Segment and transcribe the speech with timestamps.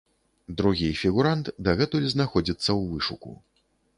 [0.59, 3.31] Другі фігурант дагэтуль знаходзіцца ў вышуку.